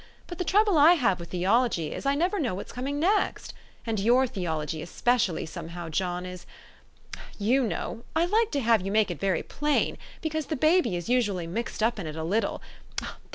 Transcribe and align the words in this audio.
But 0.25 0.39
the 0.39 0.43
trouble 0.43 0.79
I 0.79 0.93
have 0.93 1.19
with 1.19 1.29
theology 1.29 1.93
is, 1.93 2.07
I 2.07 2.15
never 2.15 2.39
know 2.39 2.55
what 2.55 2.65
is 2.65 2.71
coming 2.71 2.99
next. 2.99 3.53
And 3.85 3.99
your 3.99 4.25
theology 4.25 4.81
especially, 4.81 5.45
somehow, 5.45 5.89
John,. 5.89 6.25
is 6.25 6.47
you 7.37 7.63
know 7.63 8.03
I 8.15 8.25
like 8.25 8.49
to 8.53 8.61
have 8.61 8.81
you 8.81 8.91
make 8.91 9.11
it 9.11 9.19
very 9.19 9.43
plain, 9.43 9.99
because 10.23 10.47
the 10.47 10.55
baby 10.55 10.95
is 10.95 11.07
usually 11.07 11.45
mixed 11.45 11.83
up 11.83 11.99
in 11.99 12.07
it 12.07 12.15
a 12.15 12.23
little 12.23 12.63
(there 12.99 13.09